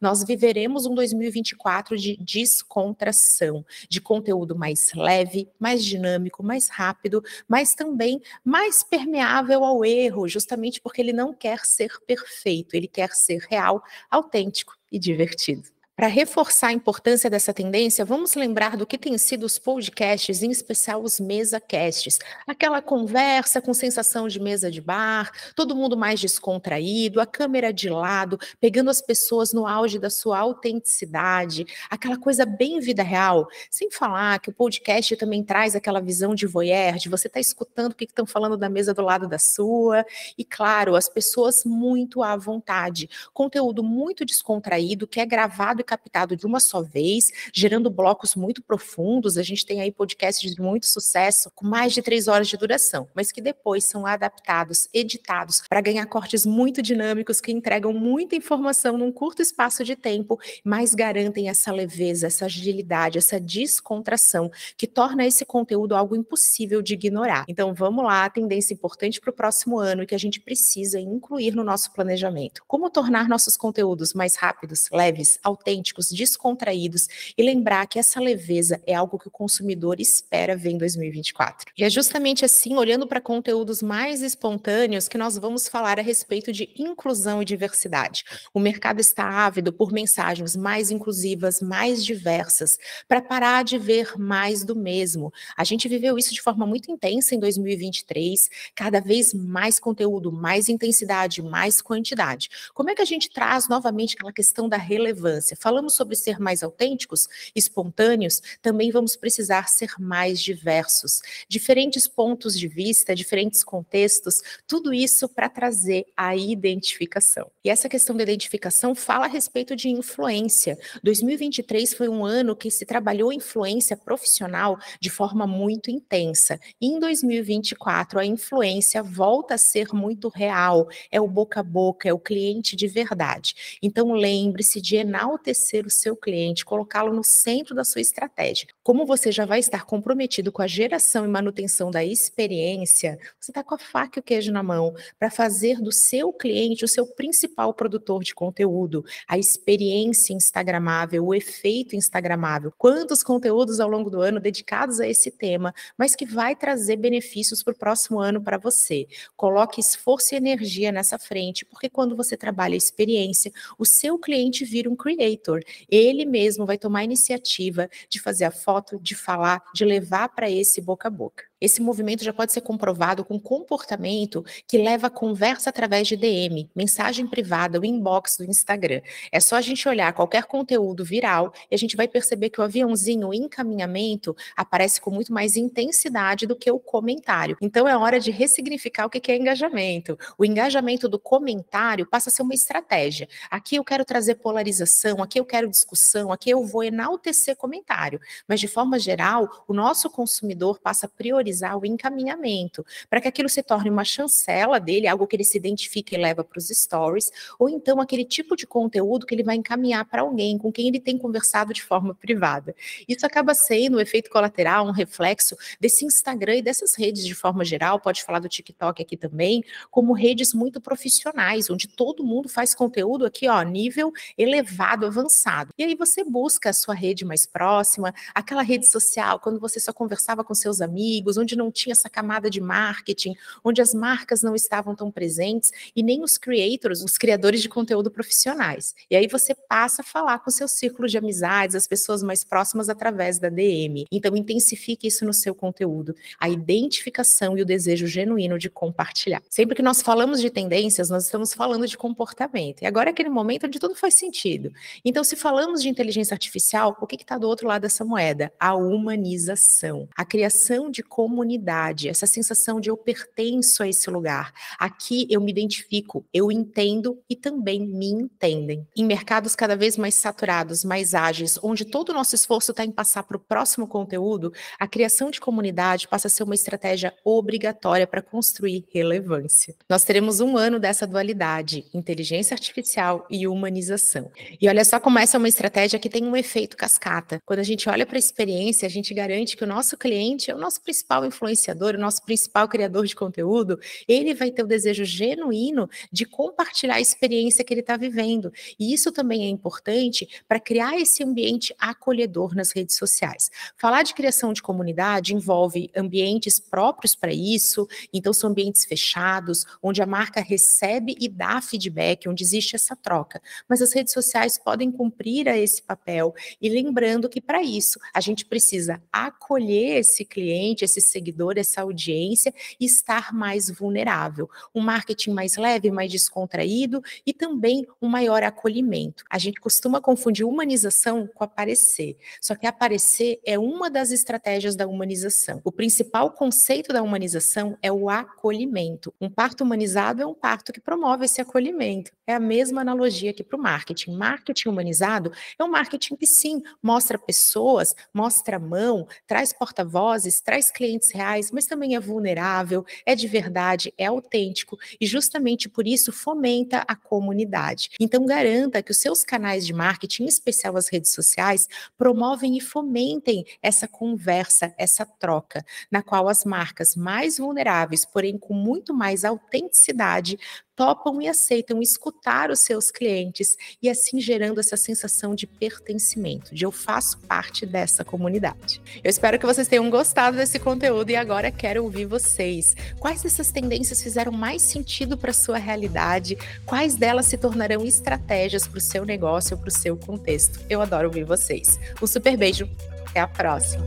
Nós 0.00 0.24
viveremos 0.24 0.86
um 0.86 0.94
2024 0.94 1.96
de 1.96 2.16
descontração, 2.16 3.64
de 3.88 4.00
conteúdo 4.00 4.56
mais 4.56 4.92
leve, 4.94 5.48
mais 5.58 5.84
dinâmico, 5.84 6.42
mais 6.42 6.68
rápido, 6.68 7.22
mas 7.48 7.74
também 7.74 8.20
mais 8.44 8.82
permeável 8.82 9.64
ao 9.64 9.84
erro, 9.84 10.28
justamente 10.28 10.80
porque 10.80 11.00
ele 11.00 11.12
não 11.12 11.32
quer 11.32 11.60
ser 11.64 11.90
perfeito, 12.06 12.74
ele 12.74 12.88
quer 12.88 13.10
ser 13.12 13.46
real, 13.48 13.82
autêntico 14.10 14.76
e 14.90 14.98
divertido. 14.98 15.79
Para 16.00 16.06
reforçar 16.06 16.68
a 16.68 16.72
importância 16.72 17.28
dessa 17.28 17.52
tendência, 17.52 18.06
vamos 18.06 18.34
lembrar 18.34 18.74
do 18.74 18.86
que 18.86 18.96
têm 18.96 19.18
sido 19.18 19.44
os 19.44 19.58
podcasts, 19.58 20.42
em 20.42 20.50
especial 20.50 21.02
os 21.02 21.20
mesa-casts. 21.20 22.18
Aquela 22.46 22.80
conversa 22.80 23.60
com 23.60 23.74
sensação 23.74 24.26
de 24.26 24.40
mesa 24.40 24.70
de 24.70 24.80
bar, 24.80 25.30
todo 25.54 25.76
mundo 25.76 25.98
mais 25.98 26.18
descontraído, 26.18 27.20
a 27.20 27.26
câmera 27.26 27.70
de 27.70 27.90
lado, 27.90 28.38
pegando 28.58 28.88
as 28.88 29.02
pessoas 29.02 29.52
no 29.52 29.66
auge 29.66 29.98
da 29.98 30.08
sua 30.08 30.38
autenticidade, 30.38 31.66
aquela 31.90 32.16
coisa 32.16 32.46
bem 32.46 32.80
vida 32.80 33.02
real. 33.02 33.46
Sem 33.70 33.90
falar 33.90 34.40
que 34.40 34.48
o 34.48 34.54
podcast 34.54 35.14
também 35.16 35.44
traz 35.44 35.76
aquela 35.76 36.00
visão 36.00 36.34
de 36.34 36.46
voyeur, 36.46 36.94
de 36.94 37.10
você 37.10 37.26
estar 37.26 37.34
tá 37.34 37.40
escutando 37.40 37.92
o 37.92 37.94
que 37.94 38.04
estão 38.06 38.24
falando 38.24 38.56
da 38.56 38.70
mesa 38.70 38.94
do 38.94 39.02
lado 39.02 39.28
da 39.28 39.38
sua. 39.38 40.06
E 40.38 40.46
claro, 40.46 40.96
as 40.96 41.10
pessoas 41.10 41.62
muito 41.66 42.22
à 42.22 42.38
vontade. 42.38 43.06
Conteúdo 43.34 43.82
muito 43.82 44.24
descontraído, 44.24 45.06
que 45.06 45.20
é 45.20 45.26
gravado 45.26 45.82
e 45.82 45.89
captado 45.90 46.36
de 46.36 46.46
uma 46.46 46.60
só 46.60 46.82
vez, 46.82 47.32
gerando 47.52 47.90
blocos 47.90 48.36
muito 48.36 48.62
profundos. 48.62 49.36
A 49.36 49.42
gente 49.42 49.66
tem 49.66 49.80
aí 49.80 49.90
podcasts 49.90 50.54
de 50.54 50.60
muito 50.62 50.86
sucesso, 50.86 51.50
com 51.52 51.66
mais 51.66 51.92
de 51.92 52.00
três 52.00 52.28
horas 52.28 52.46
de 52.46 52.56
duração, 52.56 53.08
mas 53.12 53.32
que 53.32 53.40
depois 53.40 53.84
são 53.84 54.06
adaptados, 54.06 54.88
editados, 54.94 55.62
para 55.68 55.80
ganhar 55.80 56.06
cortes 56.06 56.46
muito 56.46 56.80
dinâmicos 56.80 57.40
que 57.40 57.50
entregam 57.50 57.92
muita 57.92 58.36
informação 58.36 58.96
num 58.96 59.10
curto 59.10 59.42
espaço 59.42 59.82
de 59.82 59.96
tempo, 59.96 60.38
mas 60.64 60.94
garantem 60.94 61.48
essa 61.48 61.72
leveza, 61.72 62.28
essa 62.28 62.44
agilidade, 62.44 63.18
essa 63.18 63.40
descontração, 63.40 64.48
que 64.76 64.86
torna 64.86 65.26
esse 65.26 65.44
conteúdo 65.44 65.96
algo 65.96 66.14
impossível 66.14 66.80
de 66.80 66.94
ignorar. 66.94 67.44
Então 67.48 67.74
vamos 67.74 68.04
lá, 68.04 68.24
a 68.24 68.30
tendência 68.30 68.74
importante 68.74 69.20
para 69.20 69.30
o 69.30 69.32
próximo 69.32 69.80
ano 69.80 70.04
e 70.04 70.06
que 70.06 70.14
a 70.14 70.18
gente 70.18 70.38
precisa 70.40 71.00
incluir 71.00 71.56
no 71.56 71.64
nosso 71.64 71.92
planejamento. 71.92 72.62
Como 72.68 72.90
tornar 72.90 73.28
nossos 73.28 73.56
conteúdos 73.56 74.14
mais 74.14 74.36
rápidos, 74.36 74.88
leves, 74.92 75.40
autênticos, 75.42 75.69
autênticos, 75.70 76.10
descontraídos 76.10 77.08
e 77.36 77.42
lembrar 77.42 77.86
que 77.86 77.98
essa 77.98 78.20
leveza 78.20 78.80
é 78.86 78.94
algo 78.94 79.18
que 79.18 79.28
o 79.28 79.30
consumidor 79.30 80.00
espera 80.00 80.56
ver 80.56 80.70
em 80.70 80.78
2024. 80.78 81.72
E 81.78 81.84
é 81.84 81.90
justamente 81.90 82.44
assim, 82.44 82.76
olhando 82.76 83.06
para 83.06 83.20
conteúdos 83.20 83.82
mais 83.82 84.22
espontâneos, 84.22 85.08
que 85.08 85.18
nós 85.18 85.38
vamos 85.38 85.68
falar 85.68 85.98
a 85.98 86.02
respeito 86.02 86.52
de 86.52 86.68
inclusão 86.76 87.40
e 87.40 87.44
diversidade. 87.44 88.24
O 88.52 88.58
mercado 88.60 89.00
está 89.00 89.24
ávido 89.28 89.72
por 89.72 89.92
mensagens 89.92 90.56
mais 90.56 90.90
inclusivas, 90.90 91.60
mais 91.60 92.04
diversas, 92.04 92.78
para 93.06 93.22
parar 93.22 93.62
de 93.62 93.78
ver 93.78 94.18
mais 94.18 94.64
do 94.64 94.74
mesmo. 94.74 95.32
A 95.56 95.64
gente 95.64 95.88
viveu 95.88 96.18
isso 96.18 96.34
de 96.34 96.42
forma 96.42 96.66
muito 96.66 96.90
intensa 96.90 97.34
em 97.34 97.38
2023, 97.38 98.48
cada 98.74 99.00
vez 99.00 99.32
mais 99.32 99.78
conteúdo, 99.78 100.32
mais 100.32 100.68
intensidade, 100.68 101.42
mais 101.42 101.80
quantidade. 101.80 102.48
Como 102.74 102.90
é 102.90 102.94
que 102.94 103.02
a 103.02 103.06
gente 103.06 103.30
traz 103.30 103.68
novamente 103.68 104.14
aquela 104.14 104.32
questão 104.32 104.68
da 104.68 104.76
relevância? 104.76 105.56
Falamos 105.60 105.94
sobre 105.94 106.16
ser 106.16 106.40
mais 106.40 106.62
autênticos, 106.62 107.28
espontâneos, 107.54 108.40
também 108.62 108.90
vamos 108.90 109.14
precisar 109.14 109.68
ser 109.68 109.92
mais 109.98 110.40
diversos. 110.40 111.20
Diferentes 111.46 112.08
pontos 112.08 112.58
de 112.58 112.66
vista, 112.66 113.14
diferentes 113.14 113.62
contextos, 113.62 114.40
tudo 114.66 114.94
isso 114.94 115.28
para 115.28 115.50
trazer 115.50 116.06
a 116.16 116.34
identificação. 116.34 117.50
E 117.62 117.68
essa 117.68 117.90
questão 117.90 118.16
da 118.16 118.22
identificação 118.22 118.94
fala 118.94 119.26
a 119.26 119.28
respeito 119.28 119.76
de 119.76 119.90
influência. 119.90 120.78
2023 121.02 121.92
foi 121.92 122.08
um 122.08 122.24
ano 122.24 122.56
que 122.56 122.70
se 122.70 122.86
trabalhou 122.86 123.30
influência 123.30 123.98
profissional 123.98 124.78
de 124.98 125.10
forma 125.10 125.46
muito 125.46 125.90
intensa. 125.90 126.58
E 126.80 126.86
em 126.86 126.98
2024, 126.98 128.18
a 128.18 128.24
influência 128.24 129.02
volta 129.02 129.54
a 129.56 129.58
ser 129.58 129.92
muito 129.92 130.28
real. 130.28 130.88
É 131.10 131.20
o 131.20 131.28
boca 131.28 131.60
a 131.60 131.62
boca, 131.62 132.08
é 132.08 132.14
o 132.14 132.18
cliente 132.18 132.74
de 132.74 132.88
verdade. 132.88 133.78
Então, 133.82 134.12
lembre-se 134.12 134.80
de 134.80 134.96
enaltecer 134.96 135.49
o 135.86 135.90
seu 135.90 136.16
cliente, 136.16 136.64
colocá-lo 136.64 137.12
no 137.12 137.24
centro 137.24 137.74
da 137.74 137.84
sua 137.84 138.00
estratégia. 138.00 138.68
Como 138.82 139.06
você 139.06 139.30
já 139.30 139.44
vai 139.44 139.58
estar 139.58 139.84
comprometido 139.84 140.50
com 140.52 140.62
a 140.62 140.66
geração 140.66 141.24
e 141.24 141.28
manutenção 141.28 141.90
da 141.90 142.04
experiência, 142.04 143.18
você 143.38 143.50
está 143.50 143.62
com 143.62 143.74
a 143.74 143.78
faca 143.78 144.18
e 144.18 144.20
o 144.20 144.22
queijo 144.22 144.52
na 144.52 144.62
mão 144.62 144.94
para 145.18 145.30
fazer 145.30 145.80
do 145.80 145.92
seu 145.92 146.32
cliente 146.32 146.84
o 146.84 146.88
seu 146.88 147.06
principal 147.06 147.74
produtor 147.74 148.22
de 148.22 148.34
conteúdo, 148.34 149.04
a 149.26 149.38
experiência 149.38 150.32
instagramável, 150.32 151.26
o 151.26 151.34
efeito 151.34 151.96
instagramável. 151.96 152.72
Quantos 152.76 153.22
conteúdos 153.22 153.80
ao 153.80 153.88
longo 153.88 154.10
do 154.10 154.20
ano 154.20 154.40
dedicados 154.40 155.00
a 155.00 155.08
esse 155.08 155.30
tema, 155.30 155.74
mas 155.96 156.14
que 156.14 156.26
vai 156.26 156.54
trazer 156.54 156.96
benefícios 156.96 157.62
para 157.62 157.72
o 157.72 157.78
próximo 157.78 158.20
ano 158.20 158.42
para 158.42 158.58
você. 158.58 159.06
Coloque 159.36 159.80
esforço 159.80 160.34
e 160.34 160.36
energia 160.36 160.92
nessa 160.92 161.18
frente, 161.18 161.64
porque 161.64 161.88
quando 161.88 162.16
você 162.16 162.36
trabalha 162.36 162.74
a 162.74 162.76
experiência, 162.76 163.52
o 163.78 163.84
seu 163.84 164.18
cliente 164.18 164.64
vira 164.64 164.88
um 164.88 164.96
creator. 164.96 165.39
Ele 165.88 166.24
mesmo 166.24 166.64
vai 166.64 166.78
tomar 166.78 167.00
a 167.00 167.04
iniciativa 167.04 167.88
de 168.08 168.20
fazer 168.20 168.44
a 168.44 168.50
foto, 168.50 168.98
de 169.00 169.14
falar, 169.14 169.62
de 169.74 169.84
levar 169.84 170.28
para 170.28 170.50
esse 170.50 170.80
boca 170.80 171.08
a 171.08 171.10
boca. 171.10 171.49
Esse 171.60 171.82
movimento 171.82 172.24
já 172.24 172.32
pode 172.32 172.52
ser 172.52 172.62
comprovado 172.62 173.22
com 173.22 173.38
comportamento 173.38 174.42
que 174.66 174.78
leva 174.78 175.08
a 175.08 175.10
conversa 175.10 175.68
através 175.68 176.08
de 176.08 176.16
DM, 176.16 176.70
mensagem 176.74 177.26
privada, 177.26 177.78
o 177.78 177.84
inbox 177.84 178.38
do 178.38 178.44
Instagram. 178.44 179.02
É 179.30 179.38
só 179.40 179.56
a 179.56 179.60
gente 179.60 179.86
olhar 179.86 180.10
qualquer 180.14 180.44
conteúdo 180.44 181.04
viral 181.04 181.52
e 181.70 181.74
a 181.74 181.78
gente 181.78 181.96
vai 181.96 182.08
perceber 182.08 182.48
que 182.48 182.60
o 182.60 182.64
aviãozinho, 182.64 183.28
o 183.28 183.34
encaminhamento, 183.34 184.34
aparece 184.56 185.02
com 185.02 185.10
muito 185.10 185.34
mais 185.34 185.54
intensidade 185.54 186.46
do 186.46 186.56
que 186.56 186.70
o 186.70 186.78
comentário. 186.78 187.58
Então 187.60 187.86
é 187.86 187.94
hora 187.94 188.18
de 188.18 188.30
ressignificar 188.30 189.04
o 189.04 189.10
que 189.10 189.30
é 189.30 189.36
engajamento. 189.36 190.18
O 190.38 190.46
engajamento 190.46 191.08
do 191.08 191.18
comentário 191.18 192.06
passa 192.06 192.30
a 192.30 192.32
ser 192.32 192.42
uma 192.42 192.54
estratégia. 192.54 193.28
Aqui 193.50 193.76
eu 193.76 193.84
quero 193.84 194.04
trazer 194.04 194.36
polarização, 194.36 195.22
aqui 195.22 195.38
eu 195.38 195.44
quero 195.44 195.68
discussão, 195.68 196.32
aqui 196.32 196.48
eu 196.48 196.64
vou 196.64 196.82
enaltecer 196.82 197.54
comentário. 197.54 198.18
Mas 198.48 198.60
de 198.60 198.66
forma 198.66 198.98
geral, 198.98 199.64
o 199.68 199.74
nosso 199.74 200.08
consumidor 200.08 200.80
passa 200.80 201.04
a 201.04 201.08
priorizar 201.08 201.49
priorizar 201.50 201.76
o 201.76 201.84
encaminhamento, 201.84 202.84
para 203.08 203.20
que 203.20 203.28
aquilo 203.28 203.48
se 203.48 203.62
torne 203.62 203.90
uma 203.90 204.04
chancela 204.04 204.78
dele, 204.78 205.06
algo 205.06 205.26
que 205.26 205.36
ele 205.36 205.44
se 205.44 205.58
identifica 205.58 206.14
e 206.14 206.18
leva 206.18 206.44
para 206.44 206.58
os 206.58 206.68
stories, 206.68 207.30
ou 207.58 207.68
então 207.68 208.00
aquele 208.00 208.24
tipo 208.24 208.56
de 208.56 208.66
conteúdo 208.66 209.26
que 209.26 209.34
ele 209.34 209.42
vai 209.42 209.56
encaminhar 209.56 210.04
para 210.04 210.22
alguém 210.22 210.56
com 210.56 210.70
quem 210.72 210.88
ele 210.88 211.00
tem 211.00 211.18
conversado 211.18 211.72
de 211.72 211.82
forma 211.82 212.14
privada. 212.14 212.74
Isso 213.08 213.26
acaba 213.26 213.54
sendo 213.54 213.96
um 213.96 214.00
efeito 214.00 214.30
colateral, 214.30 214.86
um 214.86 214.92
reflexo 214.92 215.56
desse 215.80 216.04
Instagram 216.04 216.56
e 216.56 216.62
dessas 216.62 216.94
redes 216.96 217.24
de 217.24 217.34
forma 217.34 217.64
geral, 217.64 217.98
pode 217.98 218.22
falar 218.22 218.38
do 218.38 218.48
TikTok 218.48 219.02
aqui 219.02 219.16
também, 219.16 219.64
como 219.90 220.12
redes 220.12 220.54
muito 220.54 220.80
profissionais, 220.80 221.68
onde 221.68 221.88
todo 221.88 222.24
mundo 222.24 222.48
faz 222.48 222.74
conteúdo 222.74 223.26
aqui, 223.26 223.48
ó, 223.48 223.60
nível 223.62 224.12
elevado, 224.38 225.06
avançado. 225.06 225.72
E 225.76 225.82
aí 225.82 225.94
você 225.94 226.22
busca 226.22 226.70
a 226.70 226.72
sua 226.72 226.94
rede 226.94 227.24
mais 227.24 227.46
próxima, 227.46 228.14
aquela 228.34 228.62
rede 228.62 228.88
social, 228.88 229.40
quando 229.40 229.58
você 229.58 229.80
só 229.80 229.92
conversava 229.92 230.44
com 230.44 230.54
seus 230.54 230.80
amigos, 230.80 231.36
onde 231.40 231.56
não 231.56 231.70
tinha 231.70 231.92
essa 231.92 232.08
camada 232.08 232.48
de 232.48 232.60
marketing, 232.60 233.34
onde 233.64 233.80
as 233.80 233.94
marcas 233.94 234.42
não 234.42 234.54
estavam 234.54 234.94
tão 234.94 235.10
presentes 235.10 235.72
e 235.94 236.02
nem 236.02 236.22
os 236.22 236.38
creators, 236.38 237.02
os 237.02 237.18
criadores 237.18 237.62
de 237.62 237.68
conteúdo 237.68 238.10
profissionais. 238.10 238.94
E 239.10 239.16
aí 239.16 239.26
você 239.26 239.54
passa 239.54 240.02
a 240.02 240.04
falar 240.04 240.38
com 240.40 240.50
seu 240.50 240.68
círculo 240.68 241.08
de 241.08 241.18
amizades, 241.18 241.74
as 241.76 241.86
pessoas 241.86 242.22
mais 242.22 242.44
próximas 242.44 242.88
através 242.88 243.38
da 243.38 243.48
DM. 243.48 244.06
Então 244.10 244.36
intensifique 244.36 245.06
isso 245.06 245.24
no 245.24 245.32
seu 245.32 245.54
conteúdo, 245.54 246.14
a 246.38 246.48
identificação 246.48 247.56
e 247.56 247.62
o 247.62 247.66
desejo 247.66 248.06
genuíno 248.06 248.58
de 248.58 248.68
compartilhar. 248.68 249.42
Sempre 249.48 249.76
que 249.76 249.82
nós 249.82 250.02
falamos 250.02 250.40
de 250.40 250.50
tendências, 250.50 251.10
nós 251.10 251.24
estamos 251.24 251.54
falando 251.54 251.86
de 251.86 251.96
comportamento. 251.96 252.82
E 252.82 252.86
agora 252.86 253.10
é 253.10 253.12
aquele 253.12 253.28
momento 253.28 253.66
onde 253.66 253.78
tudo 253.78 253.94
faz 253.94 254.14
sentido. 254.14 254.72
Então, 255.04 255.24
se 255.24 255.36
falamos 255.36 255.82
de 255.82 255.88
inteligência 255.88 256.34
artificial, 256.34 256.96
o 257.00 257.06
que 257.06 257.16
está 257.16 257.38
do 257.38 257.48
outro 257.48 257.66
lado 257.66 257.82
dessa 257.82 258.04
moeda? 258.04 258.52
A 258.58 258.74
humanização, 258.74 260.08
a 260.16 260.24
criação 260.24 260.90
de 260.90 261.02
comunidade, 261.30 262.08
essa 262.08 262.26
sensação 262.26 262.80
de 262.80 262.90
eu 262.90 262.96
pertenço 262.96 263.84
a 263.84 263.88
esse 263.88 264.10
lugar. 264.10 264.52
Aqui 264.76 265.28
eu 265.30 265.40
me 265.40 265.52
identifico, 265.52 266.26
eu 266.34 266.50
entendo 266.50 267.22
e 267.30 267.36
também 267.36 267.80
me 267.80 268.08
entendem. 268.08 268.84
Em 268.96 269.04
mercados 269.04 269.54
cada 269.54 269.76
vez 269.76 269.96
mais 269.96 270.16
saturados, 270.16 270.84
mais 270.84 271.14
ágeis, 271.14 271.56
onde 271.62 271.84
todo 271.84 272.08
o 272.08 272.12
nosso 272.12 272.34
esforço 272.34 272.72
está 272.72 272.84
em 272.84 272.90
passar 272.90 273.22
para 273.22 273.36
o 273.36 273.40
próximo 273.40 273.86
conteúdo, 273.86 274.52
a 274.78 274.88
criação 274.88 275.30
de 275.30 275.40
comunidade 275.40 276.08
passa 276.08 276.26
a 276.26 276.30
ser 276.30 276.42
uma 276.42 276.54
estratégia 276.54 277.14
obrigatória 277.24 278.08
para 278.08 278.22
construir 278.22 278.84
relevância. 278.92 279.76
Nós 279.88 280.02
teremos 280.02 280.40
um 280.40 280.56
ano 280.56 280.80
dessa 280.80 281.06
dualidade, 281.06 281.84
inteligência 281.94 282.54
artificial 282.54 283.24
e 283.30 283.46
humanização. 283.46 284.32
E 284.60 284.68
olha 284.68 284.84
só 284.84 284.98
como 284.98 285.20
essa 285.20 285.36
é 285.36 285.38
uma 285.38 285.48
estratégia 285.48 285.98
que 286.00 286.08
tem 286.08 286.24
um 286.24 286.34
efeito 286.34 286.76
cascata. 286.76 287.40
Quando 287.46 287.60
a 287.60 287.64
gente 287.64 287.88
olha 287.88 288.04
para 288.04 288.16
a 288.16 288.18
experiência, 288.18 288.84
a 288.84 288.90
gente 288.90 289.14
garante 289.14 289.56
que 289.56 289.62
o 289.62 289.66
nosso 289.66 289.96
cliente 289.96 290.50
é 290.50 290.54
o 290.54 290.58
nosso 290.58 290.82
principal 290.82 291.19
principal 291.20 291.26
influenciador, 291.26 291.94
o 291.94 291.98
nosso 291.98 292.22
principal 292.22 292.68
criador 292.68 293.06
de 293.06 293.14
conteúdo, 293.14 293.78
ele 294.08 294.34
vai 294.34 294.50
ter 294.50 294.62
o 294.62 294.66
desejo 294.66 295.04
genuíno 295.04 295.88
de 296.10 296.24
compartilhar 296.24 296.94
a 296.94 297.00
experiência 297.00 297.64
que 297.64 297.74
ele 297.74 297.80
está 297.80 297.96
vivendo. 297.96 298.52
E 298.78 298.92
isso 298.92 299.12
também 299.12 299.44
é 299.44 299.48
importante 299.48 300.28
para 300.48 300.60
criar 300.60 300.98
esse 300.98 301.22
ambiente 301.22 301.74
acolhedor 301.78 302.54
nas 302.54 302.72
redes 302.72 302.96
sociais. 302.96 303.50
Falar 303.76 304.02
de 304.02 304.14
criação 304.14 304.52
de 304.52 304.62
comunidade 304.62 305.34
envolve 305.34 305.90
ambientes 305.96 306.58
próprios 306.58 307.14
para 307.14 307.32
isso, 307.32 307.86
então 308.12 308.32
são 308.32 308.50
ambientes 308.50 308.84
fechados, 308.84 309.64
onde 309.82 310.02
a 310.02 310.06
marca 310.06 310.40
recebe 310.40 311.16
e 311.20 311.28
dá 311.28 311.60
feedback, 311.60 312.28
onde 312.28 312.44
existe 312.44 312.76
essa 312.76 312.96
troca. 312.96 313.42
Mas 313.68 313.82
as 313.82 313.92
redes 313.92 314.12
sociais 314.12 314.58
podem 314.58 314.90
cumprir 314.90 315.48
a 315.48 315.56
esse 315.56 315.82
papel 315.82 316.34
e 316.60 316.68
lembrando 316.68 317.28
que 317.28 317.40
para 317.40 317.62
isso 317.62 317.98
a 318.14 318.20
gente 318.20 318.44
precisa 318.44 319.02
acolher 319.12 319.98
esse 319.98 320.24
cliente, 320.24 320.84
esse 320.84 321.00
seguidor, 321.10 321.54
essa 321.56 321.82
audiência 321.82 322.54
estar 322.78 323.32
mais 323.32 323.70
vulnerável. 323.70 324.48
Um 324.74 324.80
marketing 324.80 325.30
mais 325.30 325.56
leve, 325.56 325.90
mais 325.90 326.10
descontraído 326.10 327.02
e 327.26 327.32
também 327.32 327.86
um 328.00 328.08
maior 328.08 328.42
acolhimento. 328.42 329.24
A 329.28 329.38
gente 329.38 329.60
costuma 329.60 330.00
confundir 330.00 330.44
humanização 330.46 331.28
com 331.34 331.44
aparecer, 331.44 332.16
só 332.40 332.54
que 332.54 332.66
aparecer 332.66 333.40
é 333.44 333.58
uma 333.58 333.90
das 333.90 334.10
estratégias 334.10 334.76
da 334.76 334.86
humanização. 334.86 335.60
O 335.64 335.72
principal 335.72 336.30
conceito 336.30 336.92
da 336.92 337.02
humanização 337.02 337.76
é 337.82 337.90
o 337.90 338.08
acolhimento. 338.08 339.12
Um 339.20 339.28
parto 339.28 339.64
humanizado 339.64 340.22
é 340.22 340.26
um 340.26 340.34
parto 340.34 340.72
que 340.72 340.80
promove 340.80 341.24
esse 341.24 341.40
acolhimento. 341.40 342.12
É 342.26 342.34
a 342.34 342.40
mesma 342.40 342.80
analogia 342.80 343.30
aqui 343.30 343.42
para 343.42 343.58
o 343.58 343.62
marketing. 343.62 344.12
Marketing 344.12 344.68
humanizado 344.68 345.32
é 345.58 345.64
um 345.64 345.68
marketing 345.68 346.16
que 346.16 346.26
sim 346.26 346.62
mostra 346.82 347.18
pessoas, 347.18 347.94
mostra 348.12 348.58
mão, 348.58 349.06
traz 349.26 349.52
porta-vozes, 349.52 350.40
traz 350.40 350.70
clientes 350.70 350.89
clientes 350.90 351.10
reais, 351.12 351.50
mas 351.52 351.66
também 351.66 351.94
é 351.94 352.00
vulnerável, 352.00 352.84
é 353.06 353.14
de 353.14 353.28
verdade, 353.28 353.94
é 353.96 354.06
autêntico 354.06 354.76
e 355.00 355.06
justamente 355.06 355.68
por 355.68 355.86
isso 355.86 356.12
fomenta 356.12 356.84
a 356.88 356.96
comunidade. 356.96 357.90
Então 358.00 358.26
garanta 358.26 358.82
que 358.82 358.90
os 358.90 358.98
seus 358.98 359.22
canais 359.22 359.64
de 359.64 359.72
marketing, 359.72 360.24
em 360.24 360.26
especial 360.26 360.76
as 360.76 360.88
redes 360.88 361.12
sociais, 361.12 361.68
promovem 361.96 362.56
e 362.56 362.60
fomentem 362.60 363.44
essa 363.62 363.86
conversa, 363.86 364.74
essa 364.76 365.06
troca, 365.06 365.64
na 365.90 366.02
qual 366.02 366.28
as 366.28 366.44
marcas 366.44 366.96
mais 366.96 367.38
vulneráveis, 367.38 368.04
porém 368.04 368.36
com 368.36 368.54
muito 368.54 368.92
mais 368.92 369.24
autenticidade, 369.24 370.38
topam 370.80 371.20
e 371.20 371.28
aceitam 371.28 371.82
escutar 371.82 372.50
os 372.50 372.60
seus 372.60 372.90
clientes 372.90 373.54
e 373.82 373.90
assim 373.90 374.18
gerando 374.18 374.60
essa 374.60 374.78
sensação 374.78 375.34
de 375.34 375.46
pertencimento, 375.46 376.54
de 376.54 376.64
eu 376.64 376.72
faço 376.72 377.18
parte 377.18 377.66
dessa 377.66 378.02
comunidade. 378.02 378.80
Eu 379.04 379.10
espero 379.10 379.38
que 379.38 379.44
vocês 379.44 379.68
tenham 379.68 379.90
gostado 379.90 380.38
desse 380.38 380.58
conteúdo 380.58 381.10
e 381.10 381.16
agora 381.16 381.50
quero 381.50 381.84
ouvir 381.84 382.06
vocês. 382.06 382.74
Quais 382.98 383.20
dessas 383.20 383.52
tendências 383.52 384.02
fizeram 384.02 384.32
mais 384.32 384.62
sentido 384.62 385.18
para 385.18 385.34
sua 385.34 385.58
realidade? 385.58 386.38
Quais 386.64 386.96
delas 386.96 387.26
se 387.26 387.36
tornarão 387.36 387.84
estratégias 387.84 388.66
para 388.66 388.78
o 388.78 388.80
seu 388.80 389.04
negócio 389.04 389.58
ou 389.58 389.60
para 389.60 389.68
o 389.68 389.78
seu 389.78 389.98
contexto? 389.98 390.60
Eu 390.70 390.80
adoro 390.80 391.08
ouvir 391.08 391.24
vocês. 391.24 391.78
Um 392.00 392.06
super 392.06 392.38
beijo, 392.38 392.66
até 393.06 393.20
a 393.20 393.28
próxima. 393.28 393.86